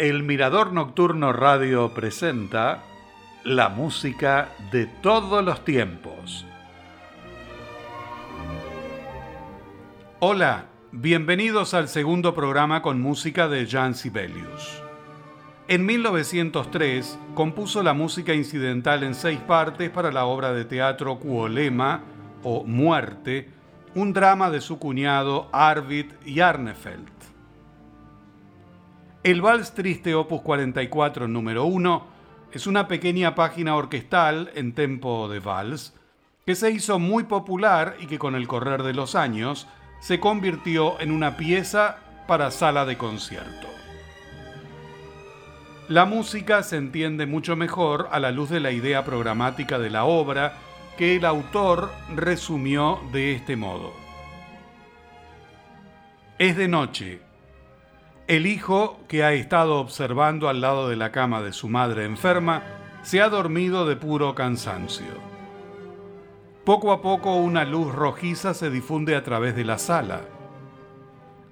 El 0.00 0.22
Mirador 0.22 0.72
Nocturno 0.72 1.30
Radio 1.30 1.92
presenta 1.92 2.82
la 3.44 3.68
música 3.68 4.48
de 4.72 4.86
todos 4.86 5.44
los 5.44 5.62
tiempos. 5.62 6.46
Hola, 10.20 10.68
bienvenidos 10.90 11.74
al 11.74 11.88
segundo 11.88 12.34
programa 12.34 12.80
con 12.80 12.98
música 12.98 13.46
de 13.46 13.66
Jan 13.66 13.94
Sibelius. 13.94 14.82
En 15.68 15.84
1903 15.84 17.18
compuso 17.34 17.82
la 17.82 17.92
música 17.92 18.32
incidental 18.32 19.02
en 19.02 19.14
seis 19.14 19.38
partes 19.40 19.90
para 19.90 20.10
la 20.10 20.24
obra 20.24 20.54
de 20.54 20.64
teatro 20.64 21.18
Kuolema 21.18 22.04
o 22.42 22.64
Muerte, 22.64 23.50
un 23.94 24.14
drama 24.14 24.48
de 24.48 24.62
su 24.62 24.78
cuñado 24.78 25.50
Arvid 25.52 26.06
Jarnefeld. 26.24 27.19
El 29.22 29.42
Vals 29.42 29.74
Triste 29.74 30.14
Opus 30.14 30.40
44 30.40 31.28
número 31.28 31.66
1 31.66 32.06
es 32.52 32.66
una 32.66 32.88
pequeña 32.88 33.34
página 33.34 33.76
orquestal 33.76 34.50
en 34.54 34.72
tempo 34.72 35.28
de 35.28 35.40
vals 35.40 35.94
que 36.46 36.54
se 36.54 36.70
hizo 36.70 36.98
muy 36.98 37.24
popular 37.24 37.96
y 38.00 38.06
que 38.06 38.18
con 38.18 38.34
el 38.34 38.48
correr 38.48 38.82
de 38.82 38.94
los 38.94 39.14
años 39.14 39.66
se 40.00 40.20
convirtió 40.20 40.98
en 41.00 41.10
una 41.10 41.36
pieza 41.36 41.98
para 42.26 42.50
sala 42.50 42.86
de 42.86 42.96
concierto. 42.96 43.68
La 45.88 46.06
música 46.06 46.62
se 46.62 46.78
entiende 46.78 47.26
mucho 47.26 47.56
mejor 47.56 48.08
a 48.12 48.20
la 48.20 48.30
luz 48.30 48.48
de 48.48 48.60
la 48.60 48.70
idea 48.70 49.04
programática 49.04 49.78
de 49.78 49.90
la 49.90 50.04
obra 50.06 50.54
que 50.96 51.16
el 51.16 51.26
autor 51.26 51.92
resumió 52.16 52.98
de 53.12 53.34
este 53.34 53.54
modo. 53.54 53.92
Es 56.38 56.56
de 56.56 56.68
noche, 56.68 57.20
el 58.30 58.46
hijo, 58.46 59.00
que 59.08 59.24
ha 59.24 59.32
estado 59.32 59.80
observando 59.80 60.48
al 60.48 60.60
lado 60.60 60.88
de 60.88 60.94
la 60.94 61.10
cama 61.10 61.42
de 61.42 61.52
su 61.52 61.68
madre 61.68 62.04
enferma, 62.04 62.62
se 63.02 63.20
ha 63.20 63.28
dormido 63.28 63.86
de 63.86 63.96
puro 63.96 64.36
cansancio. 64.36 65.12
Poco 66.64 66.92
a 66.92 67.02
poco 67.02 67.34
una 67.34 67.64
luz 67.64 67.92
rojiza 67.92 68.54
se 68.54 68.70
difunde 68.70 69.16
a 69.16 69.24
través 69.24 69.56
de 69.56 69.64
la 69.64 69.78
sala. 69.78 70.20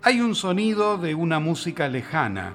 Hay 0.02 0.20
un 0.20 0.36
sonido 0.36 0.98
de 0.98 1.16
una 1.16 1.40
música 1.40 1.88
lejana. 1.88 2.54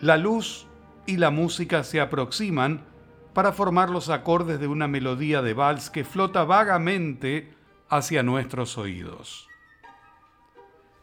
La 0.00 0.16
luz 0.16 0.66
y 1.04 1.18
la 1.18 1.28
música 1.28 1.84
se 1.84 2.00
aproximan 2.00 2.86
para 3.34 3.52
formar 3.52 3.90
los 3.90 4.08
acordes 4.08 4.58
de 4.60 4.66
una 4.66 4.88
melodía 4.88 5.42
de 5.42 5.52
vals 5.52 5.90
que 5.90 6.04
flota 6.04 6.44
vagamente 6.44 7.52
hacia 7.90 8.22
nuestros 8.22 8.78
oídos. 8.78 9.46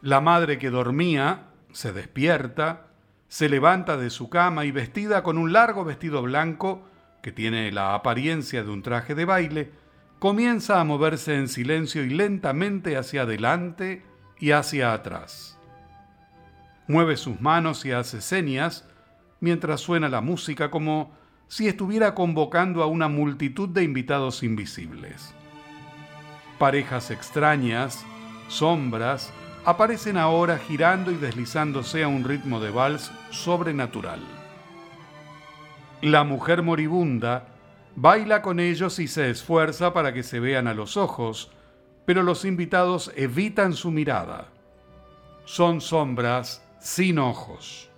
La 0.00 0.20
madre 0.20 0.58
que 0.58 0.70
dormía 0.70 1.51
se 1.72 1.92
despierta, 1.92 2.86
se 3.28 3.48
levanta 3.48 3.96
de 3.96 4.10
su 4.10 4.28
cama 4.28 4.64
y 4.64 4.72
vestida 4.72 5.22
con 5.22 5.38
un 5.38 5.52
largo 5.52 5.84
vestido 5.84 6.22
blanco, 6.22 6.86
que 7.22 7.32
tiene 7.32 7.72
la 7.72 7.94
apariencia 7.94 8.62
de 8.62 8.70
un 8.70 8.82
traje 8.82 9.14
de 9.14 9.24
baile, 9.24 9.70
comienza 10.18 10.80
a 10.80 10.84
moverse 10.84 11.34
en 11.36 11.48
silencio 11.48 12.04
y 12.04 12.10
lentamente 12.10 12.96
hacia 12.96 13.22
adelante 13.22 14.04
y 14.38 14.50
hacia 14.50 14.92
atrás. 14.92 15.58
Mueve 16.86 17.16
sus 17.16 17.40
manos 17.40 17.84
y 17.84 17.92
hace 17.92 18.20
señas 18.20 18.86
mientras 19.40 19.80
suena 19.80 20.08
la 20.08 20.20
música 20.20 20.70
como 20.70 21.12
si 21.48 21.68
estuviera 21.68 22.14
convocando 22.14 22.82
a 22.82 22.86
una 22.86 23.08
multitud 23.08 23.68
de 23.68 23.82
invitados 23.82 24.42
invisibles. 24.42 25.34
Parejas 26.58 27.10
extrañas, 27.10 28.04
sombras, 28.48 29.32
aparecen 29.64 30.16
ahora 30.16 30.58
girando 30.58 31.12
y 31.12 31.16
deslizándose 31.16 32.02
a 32.02 32.08
un 32.08 32.24
ritmo 32.24 32.60
de 32.60 32.70
vals 32.70 33.12
sobrenatural. 33.30 34.20
La 36.00 36.24
mujer 36.24 36.62
moribunda 36.62 37.46
baila 37.94 38.42
con 38.42 38.58
ellos 38.58 38.98
y 38.98 39.06
se 39.06 39.30
esfuerza 39.30 39.92
para 39.92 40.12
que 40.12 40.24
se 40.24 40.40
vean 40.40 40.66
a 40.66 40.74
los 40.74 40.96
ojos, 40.96 41.52
pero 42.04 42.22
los 42.22 42.44
invitados 42.44 43.12
evitan 43.14 43.74
su 43.74 43.92
mirada. 43.92 44.48
Son 45.44 45.80
sombras 45.80 46.66
sin 46.80 47.18
ojos. 47.18 47.88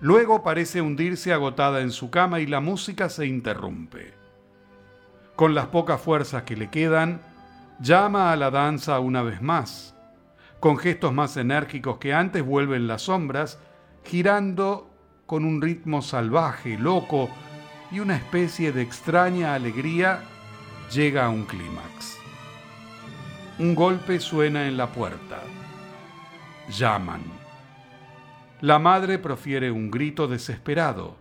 Luego 0.00 0.42
parece 0.42 0.80
hundirse 0.80 1.32
agotada 1.32 1.80
en 1.80 1.90
su 1.90 2.10
cama 2.10 2.40
y 2.40 2.46
la 2.46 2.60
música 2.60 3.08
se 3.08 3.26
interrumpe. 3.26 4.14
Con 5.36 5.54
las 5.54 5.66
pocas 5.66 6.00
fuerzas 6.00 6.44
que 6.44 6.56
le 6.56 6.70
quedan, 6.70 7.20
llama 7.80 8.32
a 8.32 8.36
la 8.36 8.50
danza 8.50 8.98
una 9.00 9.22
vez 9.22 9.42
más 9.42 9.93
con 10.64 10.78
gestos 10.78 11.12
más 11.12 11.36
enérgicos 11.36 11.98
que 11.98 12.14
antes 12.14 12.42
vuelven 12.42 12.86
las 12.86 13.02
sombras, 13.02 13.58
girando 14.02 14.88
con 15.26 15.44
un 15.44 15.60
ritmo 15.60 16.00
salvaje, 16.00 16.78
loco, 16.78 17.28
y 17.90 18.00
una 18.00 18.16
especie 18.16 18.72
de 18.72 18.80
extraña 18.80 19.54
alegría 19.54 20.22
llega 20.90 21.26
a 21.26 21.28
un 21.28 21.44
clímax. 21.44 22.16
Un 23.58 23.74
golpe 23.74 24.18
suena 24.20 24.66
en 24.66 24.78
la 24.78 24.86
puerta. 24.86 25.42
Llaman. 26.70 27.24
La 28.62 28.78
madre 28.78 29.18
profiere 29.18 29.70
un 29.70 29.90
grito 29.90 30.26
desesperado. 30.28 31.14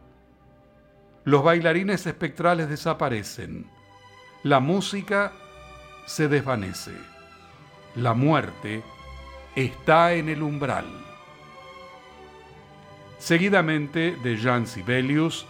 Los 1.25 1.43
bailarines 1.43 2.07
espectrales 2.07 2.69
desaparecen. 2.69 3.67
La 4.43 4.61
música 4.61 5.33
se 6.05 6.29
desvanece. 6.29 6.93
La 7.95 8.13
muerte 8.13 8.83
está 9.55 10.13
en 10.13 10.29
el 10.29 10.41
umbral. 10.41 10.85
Seguidamente 13.19 14.17
de 14.23 14.37
Jean 14.37 14.67
Sibelius, 14.67 15.45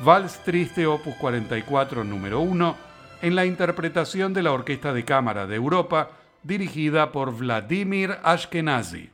Vals 0.00 0.42
Triste 0.44 0.86
Opus 0.86 1.14
44 1.16 2.04
número 2.04 2.40
1, 2.40 2.76
en 3.22 3.34
la 3.34 3.44
interpretación 3.44 4.32
de 4.32 4.42
la 4.42 4.52
Orquesta 4.52 4.94
de 4.94 5.04
Cámara 5.04 5.46
de 5.46 5.56
Europa, 5.56 6.10
dirigida 6.42 7.12
por 7.12 7.36
Vladimir 7.36 8.16
Ashkenazi. 8.22 9.10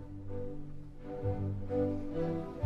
Thank 0.00 0.12
you. 2.56 2.59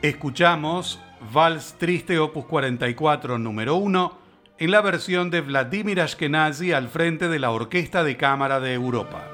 Escuchamos 0.00 1.00
Vals 1.32 1.74
Triste 1.76 2.20
Opus 2.20 2.44
44 2.44 3.36
número 3.36 3.74
1 3.74 4.18
en 4.58 4.70
la 4.70 4.80
versión 4.80 5.28
de 5.28 5.40
Vladimir 5.40 6.00
Ashkenazi 6.00 6.70
al 6.70 6.86
frente 6.86 7.28
de 7.28 7.40
la 7.40 7.50
Orquesta 7.50 8.04
de 8.04 8.16
Cámara 8.16 8.60
de 8.60 8.74
Europa. 8.74 9.24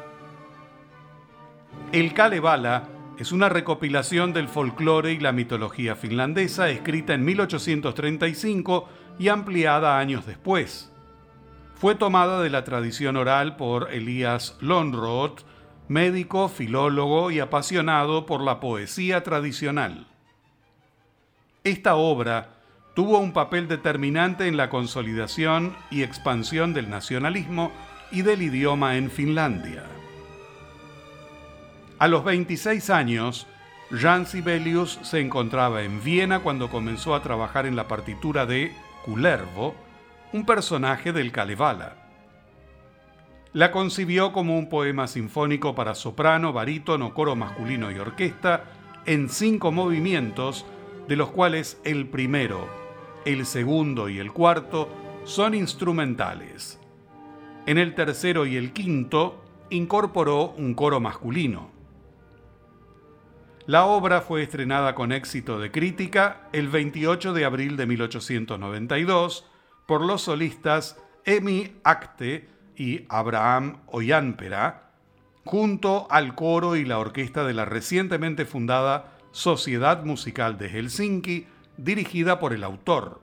El 1.92 2.14
Kalevala 2.14 2.88
es 3.18 3.30
una 3.30 3.50
recopilación 3.50 4.32
del 4.32 4.48
folclore 4.48 5.12
y 5.12 5.18
la 5.18 5.32
mitología 5.32 5.96
finlandesa 5.96 6.70
escrita 6.70 7.12
en 7.12 7.26
1835 7.26 8.88
y 9.18 9.28
ampliada 9.28 9.98
años 9.98 10.24
después. 10.24 10.90
Fue 11.74 11.94
tomada 11.94 12.40
de 12.40 12.48
la 12.48 12.64
tradición 12.64 13.18
oral 13.18 13.56
por 13.56 13.92
Elías 13.92 14.56
Lonroth, 14.62 15.42
médico, 15.88 16.48
filólogo 16.48 17.30
y 17.30 17.40
apasionado 17.40 18.24
por 18.24 18.40
la 18.40 18.60
poesía 18.60 19.22
tradicional. 19.22 20.06
Esta 21.64 21.96
obra 21.96 22.50
tuvo 22.92 23.18
un 23.18 23.32
papel 23.32 23.68
determinante 23.68 24.48
en 24.48 24.58
la 24.58 24.68
consolidación 24.68 25.74
y 25.90 26.02
expansión 26.02 26.74
del 26.74 26.90
nacionalismo 26.90 27.72
y 28.12 28.20
del 28.20 28.42
idioma 28.42 28.98
en 28.98 29.10
Finlandia. 29.10 29.82
A 31.98 32.06
los 32.06 32.22
26 32.22 32.90
años, 32.90 33.46
Jan 33.90 34.26
Sibelius 34.26 34.98
se 35.04 35.20
encontraba 35.20 35.84
en 35.84 36.04
Viena 36.04 36.40
cuando 36.40 36.68
comenzó 36.68 37.14
a 37.14 37.22
trabajar 37.22 37.64
en 37.64 37.76
la 37.76 37.88
partitura 37.88 38.44
de 38.44 38.70
Kullervo, 39.06 39.74
un 40.34 40.44
personaje 40.44 41.14
del 41.14 41.32
Kalevala. 41.32 41.96
La 43.54 43.70
concibió 43.70 44.32
como 44.32 44.58
un 44.58 44.68
poema 44.68 45.06
sinfónico 45.06 45.74
para 45.74 45.94
soprano, 45.94 46.52
barítono, 46.52 47.14
coro 47.14 47.36
masculino 47.36 47.90
y 47.90 47.98
orquesta 47.98 48.64
en 49.06 49.30
cinco 49.30 49.72
movimientos, 49.72 50.66
de 51.08 51.16
los 51.16 51.30
cuales 51.30 51.80
el 51.84 52.06
primero, 52.08 52.68
el 53.24 53.46
segundo 53.46 54.08
y 54.08 54.18
el 54.18 54.32
cuarto 54.32 54.88
son 55.24 55.54
instrumentales. 55.54 56.80
En 57.66 57.78
el 57.78 57.94
tercero 57.94 58.46
y 58.46 58.56
el 58.56 58.72
quinto 58.72 59.42
incorporó 59.70 60.50
un 60.50 60.74
coro 60.74 61.00
masculino. 61.00 61.70
La 63.66 63.86
obra 63.86 64.20
fue 64.20 64.42
estrenada 64.42 64.94
con 64.94 65.10
éxito 65.10 65.58
de 65.58 65.70
crítica 65.70 66.48
el 66.52 66.68
28 66.68 67.32
de 67.32 67.44
abril 67.46 67.78
de 67.78 67.86
1892 67.86 69.46
por 69.86 70.04
los 70.04 70.22
solistas 70.22 70.98
Emi 71.24 71.72
Acte 71.82 72.48
y 72.76 73.06
Abraham 73.08 73.78
Oyanpera, 73.86 74.90
junto 75.44 76.06
al 76.10 76.34
coro 76.34 76.76
y 76.76 76.84
la 76.84 76.98
orquesta 76.98 77.44
de 77.44 77.54
la 77.54 77.64
recientemente 77.64 78.44
fundada 78.44 79.13
Sociedad 79.34 80.04
Musical 80.04 80.58
de 80.58 80.68
Helsinki, 80.68 81.48
dirigida 81.76 82.38
por 82.38 82.52
el 82.52 82.62
autor. 82.62 83.20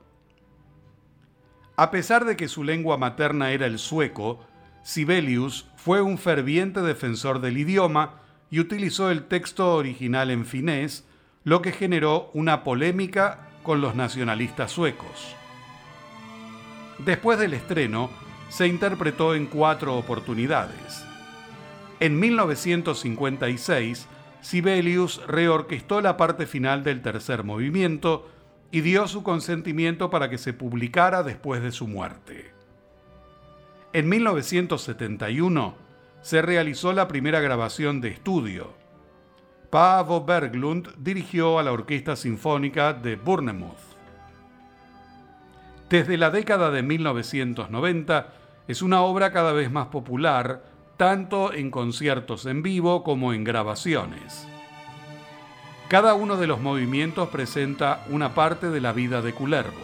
A 1.78 1.90
pesar 1.90 2.26
de 2.26 2.36
que 2.36 2.50
su 2.50 2.66
lengua 2.66 2.98
materna 2.98 3.52
era 3.52 3.66
el 3.66 3.80
sueco, 3.80 4.46
Sibelius 4.84 5.68
fue 5.78 6.02
un 6.02 6.18
ferviente 6.18 6.82
defensor 6.82 7.40
del 7.40 7.58
idioma 7.58 8.20
y 8.50 8.60
utilizó 8.60 9.10
el 9.10 9.24
texto 9.24 9.74
original 9.74 10.32
en 10.32 10.46
finés, 10.46 11.08
lo 11.46 11.62
que 11.62 11.72
generó 11.72 12.30
una 12.34 12.66
polémica 12.66 13.48
con 13.64 13.80
los 13.80 13.96
nacionalistas 13.96 14.70
suecos. 14.70 15.34
Después 17.00 17.40
del 17.40 17.54
estreno, 17.54 18.10
se 18.50 18.68
interpretó 18.68 19.34
en 19.34 19.46
cuatro 19.46 19.96
oportunidades. 19.96 21.06
En 22.02 22.20
1956, 22.20 24.10
Sibelius 24.42 25.22
reorquestó 25.28 26.02
la 26.02 26.18
parte 26.18 26.46
final 26.46 26.84
del 26.84 27.02
tercer 27.02 27.44
movimiento 27.44 28.28
y 28.72 28.82
dio 28.82 29.08
su 29.08 29.24
consentimiento 29.24 30.10
para 30.10 30.30
que 30.30 30.38
se 30.38 30.54
publicara 30.54 31.24
después 31.24 31.62
de 31.62 31.72
su 31.72 31.88
muerte. 31.88 32.52
En 33.94 34.08
1971, 34.10 35.76
se 36.22 36.42
realizó 36.42 36.94
la 36.94 37.08
primera 37.08 37.40
grabación 37.40 38.00
de 38.00 38.10
estudio. 38.10 38.74
Paavo 39.70 40.24
Berglund 40.24 40.90
dirigió 40.98 41.60
a 41.60 41.64
la 41.64 41.72
Orquesta 41.72 42.16
Sinfónica 42.16 42.94
de 42.94 43.16
Bournemouth. 43.16 43.78
Desde 45.90 46.18
la 46.18 46.30
década 46.30 46.72
de 46.72 46.84
1990 46.84 48.34
es 48.68 48.82
una 48.82 49.02
obra 49.02 49.32
cada 49.34 49.52
vez 49.52 49.70
más 49.70 49.88
popular, 49.88 50.64
tanto 51.02 51.52
en 51.52 51.72
conciertos 51.72 52.46
en 52.46 52.62
vivo 52.62 53.04
como 53.04 53.34
en 53.34 53.44
grabaciones. 53.44 54.48
Cada 55.88 56.14
uno 56.14 56.38
de 56.38 56.46
los 56.46 56.62
movimientos 56.62 57.30
presenta 57.30 58.06
una 58.12 58.36
parte 58.36 58.70
de 58.70 58.82
la 58.82 58.94
vida 58.94 59.24
de 59.24 59.34
Kullervo. 59.34 59.82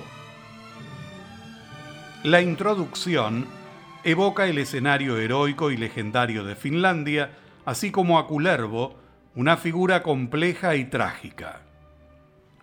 La 2.22 2.42
introducción 2.42 3.48
evoca 4.04 4.46
el 4.46 4.60
escenario 4.60 5.18
heroico 5.18 5.72
y 5.72 5.78
legendario 5.78 6.44
de 6.44 6.56
Finlandia, 6.56 7.32
así 7.66 7.90
como 7.90 8.20
a 8.20 8.28
Kullervo, 8.28 8.96
una 9.34 9.58
figura 9.58 10.04
compleja 10.04 10.76
y 10.76 10.86
trágica. 10.86 11.62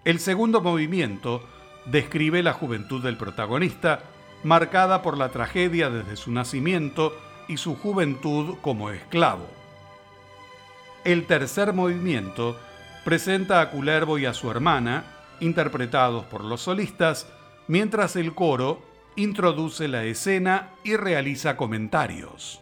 El 0.05 0.21
segundo 0.21 0.61
movimiento 0.61 1.43
describe 1.87 2.41
la 2.45 2.53
juventud 2.53 3.03
del 3.03 3.17
protagonista, 3.17 4.03
marcada 4.45 5.03
por 5.03 5.19
la 5.19 5.31
tragedia 5.31 5.91
desde 5.91 6.15
su 6.15 6.31
nacimiento 6.31 7.13
y 7.49 7.57
su 7.57 7.77
juventud 7.77 8.57
como 8.61 8.91
esclavo. 8.91 9.47
El 11.05 11.27
tercer 11.27 11.73
movimiento 11.73 12.59
presenta 13.05 13.61
a 13.61 13.71
Kullervo 13.71 14.19
y 14.19 14.27
a 14.27 14.35
su 14.35 14.51
hermana, 14.51 15.05
interpretados 15.41 16.25
por 16.25 16.43
los 16.43 16.63
solistas, 16.63 17.27
mientras 17.69 18.17
el 18.17 18.35
coro 18.35 18.83
introduce 19.17 19.89
la 19.89 20.05
escena 20.05 20.71
y 20.83 20.97
realiza 20.97 21.57
comentarios. 21.57 22.61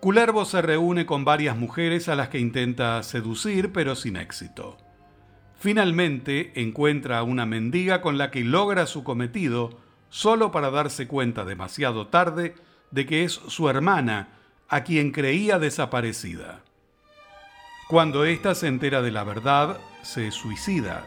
Kullervo 0.00 0.44
se 0.44 0.62
reúne 0.62 1.06
con 1.06 1.24
varias 1.24 1.56
mujeres 1.56 2.08
a 2.08 2.14
las 2.14 2.28
que 2.28 2.38
intenta 2.38 3.02
seducir, 3.02 3.72
pero 3.72 3.96
sin 3.96 4.16
éxito. 4.16 4.78
Finalmente 5.58 6.52
encuentra 6.54 7.18
a 7.18 7.24
una 7.24 7.44
mendiga 7.44 8.00
con 8.00 8.16
la 8.16 8.30
que 8.30 8.44
logra 8.44 8.86
su 8.86 9.02
cometido 9.02 9.70
solo 10.08 10.52
para 10.52 10.70
darse 10.70 11.08
cuenta 11.08 11.44
demasiado 11.44 12.06
tarde 12.06 12.54
de 12.90 13.06
que 13.06 13.24
es 13.24 13.32
su 13.32 13.68
hermana 13.68 14.28
a 14.68 14.84
quien 14.84 15.12
creía 15.12 15.58
desaparecida. 15.58 16.60
Cuando 17.88 18.24
ésta 18.24 18.54
se 18.54 18.66
entera 18.66 19.00
de 19.00 19.10
la 19.10 19.24
verdad, 19.24 19.78
se 20.02 20.30
suicida. 20.30 21.04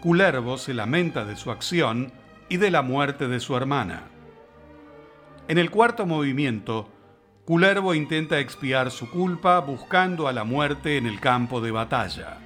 Kullervo 0.00 0.58
se 0.58 0.74
lamenta 0.74 1.24
de 1.24 1.36
su 1.36 1.50
acción 1.50 2.12
y 2.48 2.58
de 2.58 2.70
la 2.70 2.82
muerte 2.82 3.28
de 3.28 3.40
su 3.40 3.56
hermana. 3.56 4.04
En 5.48 5.58
el 5.58 5.70
cuarto 5.70 6.04
movimiento, 6.06 6.90
Kullervo 7.44 7.94
intenta 7.94 8.38
expiar 8.38 8.90
su 8.90 9.10
culpa 9.10 9.58
buscando 9.60 10.28
a 10.28 10.32
la 10.32 10.44
muerte 10.44 10.96
en 10.96 11.06
el 11.06 11.18
campo 11.18 11.60
de 11.60 11.70
batalla. 11.70 12.38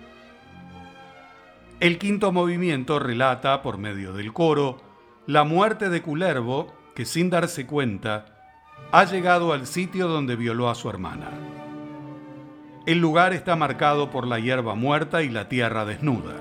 El 1.80 1.98
quinto 1.98 2.32
movimiento 2.32 2.98
relata, 2.98 3.62
por 3.62 3.76
medio 3.76 4.12
del 4.12 4.32
coro, 4.32 4.80
la 5.26 5.44
muerte 5.44 5.90
de 5.90 6.00
Kullervo, 6.00 6.74
que 6.94 7.04
sin 7.04 7.28
darse 7.28 7.66
cuenta, 7.66 8.35
ha 8.92 9.04
llegado 9.04 9.52
al 9.52 9.66
sitio 9.66 10.08
donde 10.08 10.36
violó 10.36 10.70
a 10.70 10.74
su 10.74 10.88
hermana. 10.88 11.30
El 12.86 12.98
lugar 12.98 13.32
está 13.32 13.56
marcado 13.56 14.10
por 14.10 14.26
la 14.26 14.38
hierba 14.38 14.74
muerta 14.74 15.22
y 15.22 15.28
la 15.28 15.48
tierra 15.48 15.84
desnuda. 15.84 16.40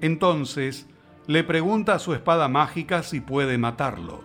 Entonces, 0.00 0.86
le 1.26 1.44
pregunta 1.44 1.94
a 1.94 1.98
su 1.98 2.14
espada 2.14 2.48
mágica 2.48 3.02
si 3.02 3.20
puede 3.20 3.58
matarlo. 3.58 4.24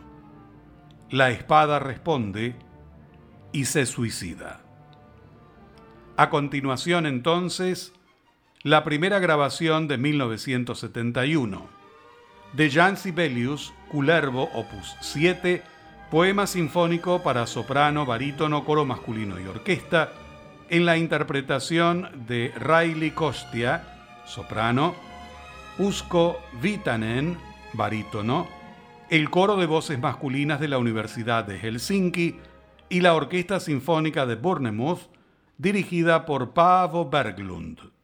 La 1.10 1.29
espada 1.29 1.79
responde 1.79 2.55
y 3.51 3.65
se 3.65 3.86
suicida. 3.86 4.62
A 6.15 6.29
continuación 6.29 7.05
entonces, 7.05 7.93
la 8.63 8.84
primera 8.84 9.19
grabación 9.19 9.88
de 9.88 9.98
1971 9.98 11.77
de 12.53 12.72
Jan 12.72 12.98
Sibelius, 12.98 13.74
Kullervo, 13.91 14.50
opus 14.53 14.96
7, 15.01 15.62
poema 16.09 16.47
sinfónico 16.47 17.21
para 17.21 17.45
soprano, 17.47 18.05
barítono, 18.05 18.63
coro 18.63 18.85
masculino 18.85 19.39
y 19.39 19.45
orquesta, 19.45 20.11
en 20.69 20.85
la 20.85 20.97
interpretación 20.97 22.25
de 22.27 22.53
Riley 22.57 23.11
Kostia, 23.11 24.21
soprano, 24.25 24.95
Usko 25.77 26.39
Vitanen, 26.61 27.37
barítono, 27.73 28.47
el 29.09 29.29
coro 29.29 29.55
de 29.57 29.65
voces 29.65 29.99
masculinas 29.99 30.59
de 30.59 30.67
la 30.67 30.77
Universidad 30.77 31.45
de 31.45 31.59
Helsinki 31.59 32.37
y 32.89 33.01
la 33.01 33.13
Orquesta 33.13 33.59
Sinfónica 33.59 34.25
de 34.25 34.35
Bournemouth, 34.35 35.09
dirigida 35.57 36.25
por 36.25 36.51
Paavo 36.51 37.09
Berglund. 37.09 37.97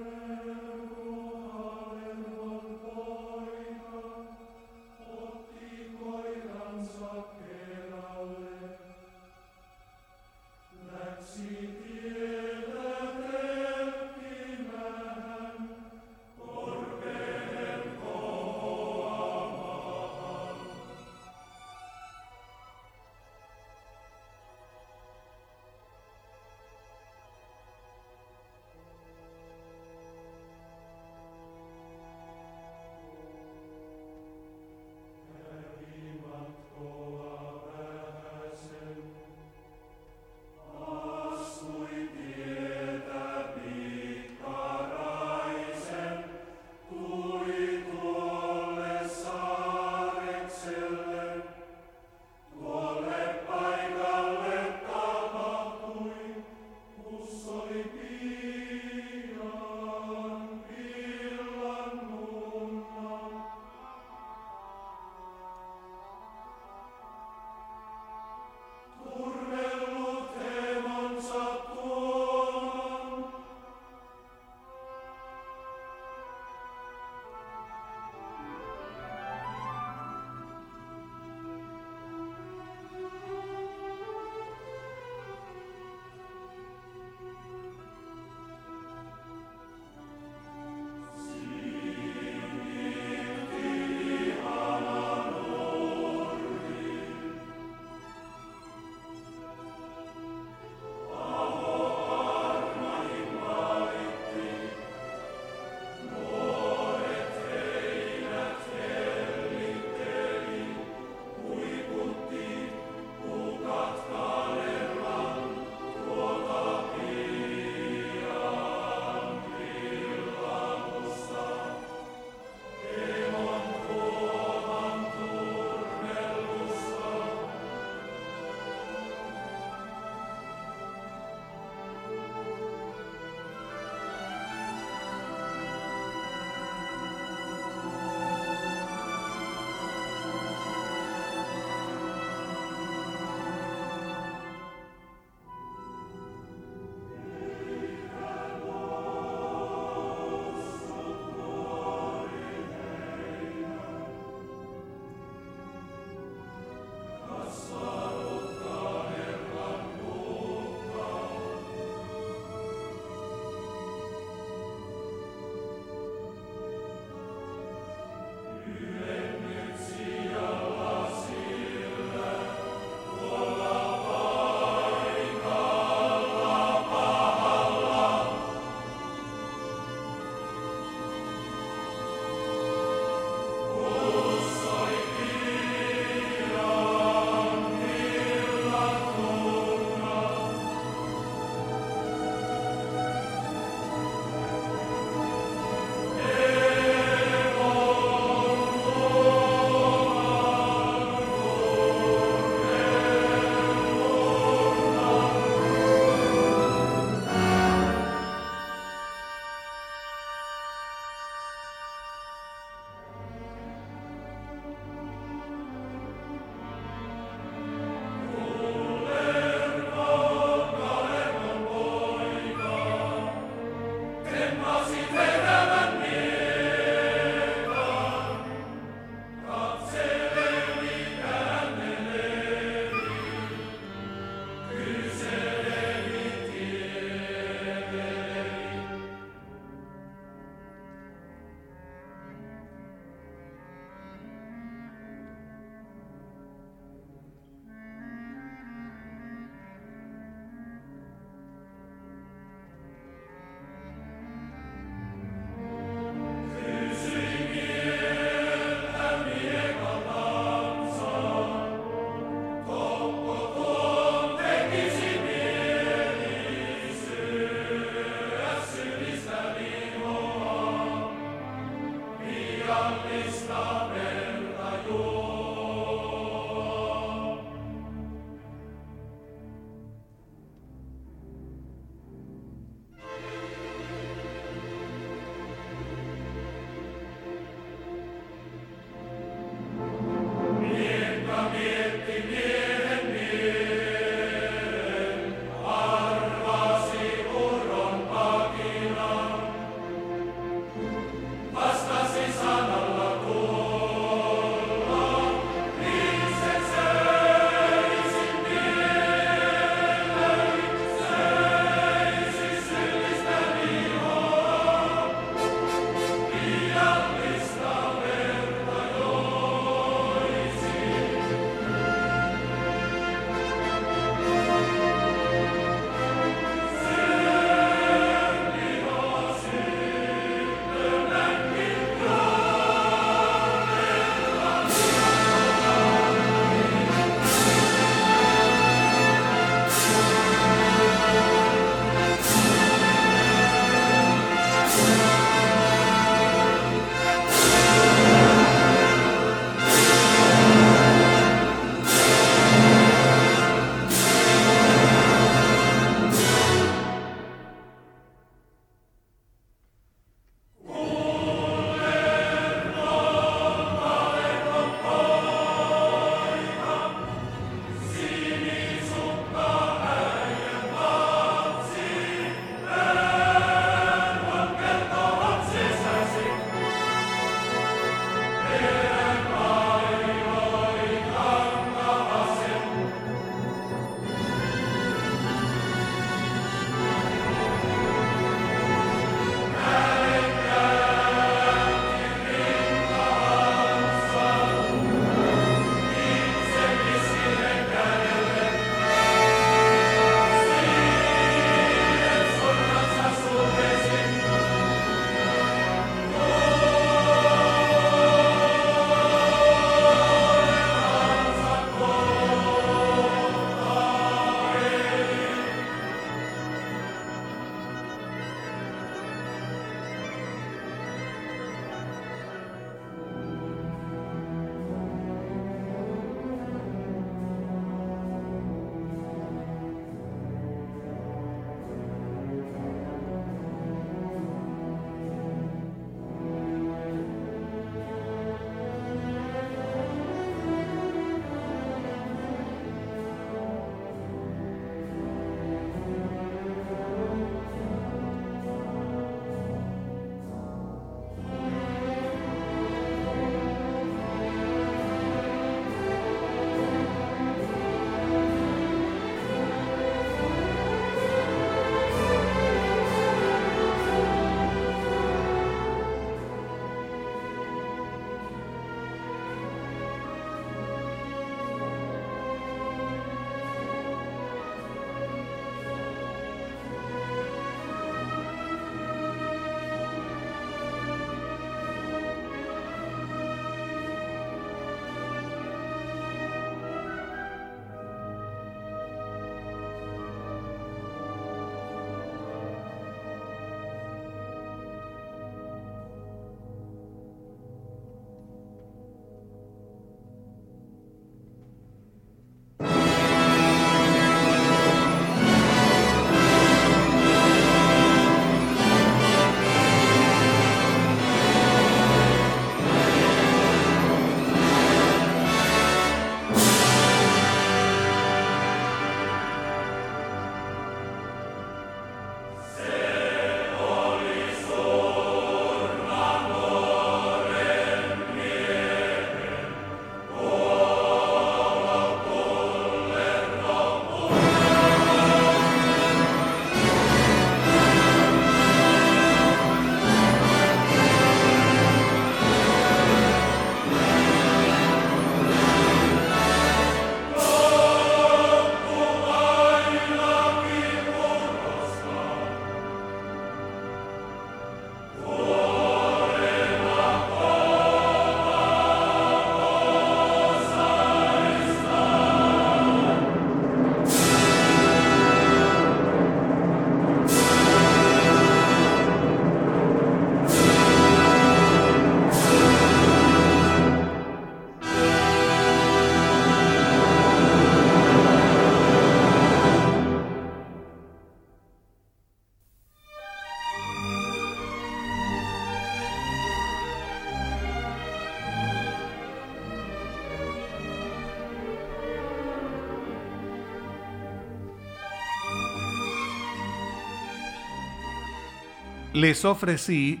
Les 598.98 599.24
ofrecí 599.24 600.00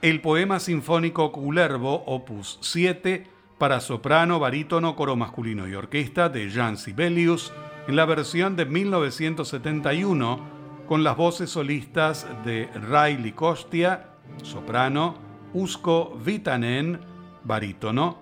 el 0.00 0.22
poema 0.22 0.58
sinfónico 0.58 1.32
Culervo, 1.32 2.02
opus 2.06 2.58
7, 2.62 3.26
para 3.58 3.78
soprano, 3.80 4.40
barítono, 4.40 4.96
coro 4.96 5.16
masculino 5.16 5.68
y 5.68 5.74
orquesta 5.74 6.30
de 6.30 6.50
Jan 6.50 6.78
Sibelius, 6.78 7.52
en 7.88 7.94
la 7.94 8.06
versión 8.06 8.56
de 8.56 8.64
1971, 8.64 10.40
con 10.88 11.04
las 11.04 11.14
voces 11.14 11.50
solistas 11.50 12.26
de 12.42 12.70
Riley 12.74 13.32
Kostia, 13.32 14.14
soprano, 14.42 15.14
Usko 15.52 16.18
Vitanen, 16.24 17.00
barítono, 17.44 18.16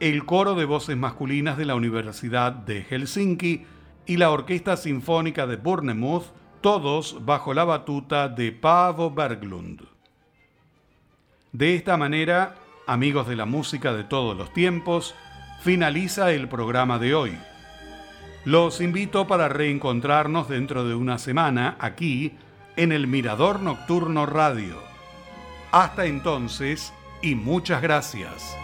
el 0.00 0.24
coro 0.24 0.56
de 0.56 0.64
voces 0.64 0.96
masculinas 0.96 1.56
de 1.56 1.66
la 1.66 1.76
Universidad 1.76 2.50
de 2.50 2.82
Helsinki 2.82 3.64
y 4.06 4.16
la 4.16 4.30
Orquesta 4.30 4.76
Sinfónica 4.76 5.46
de 5.46 5.54
Bournemouth, 5.54 6.24
todos 6.62 7.24
bajo 7.26 7.52
la 7.52 7.64
batuta 7.64 8.28
de 8.28 8.52
Pavo 8.52 9.10
Berglund. 9.10 9.82
De 11.50 11.74
esta 11.74 11.96
manera, 11.96 12.54
amigos 12.86 13.26
de 13.26 13.36
la 13.36 13.44
música 13.44 13.92
de 13.92 14.04
todos 14.04 14.36
los 14.36 14.52
tiempos, 14.52 15.14
finaliza 15.62 16.32
el 16.32 16.48
programa 16.48 16.98
de 16.98 17.14
hoy. 17.14 17.36
Los 18.44 18.80
invito 18.80 19.26
para 19.26 19.48
reencontrarnos 19.48 20.48
dentro 20.48 20.84
de 20.84 20.94
una 20.94 21.18
semana 21.18 21.76
aquí 21.78 22.32
en 22.76 22.92
el 22.92 23.06
Mirador 23.06 23.60
Nocturno 23.60 24.24
Radio. 24.24 24.76
Hasta 25.72 26.06
entonces 26.06 26.92
y 27.22 27.34
muchas 27.34 27.82
gracias. 27.82 28.61